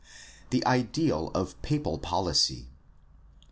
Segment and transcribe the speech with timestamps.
[0.49, 2.69] The ideal of papal policy.